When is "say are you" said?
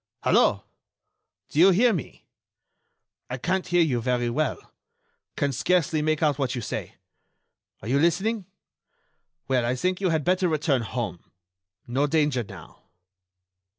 6.61-7.99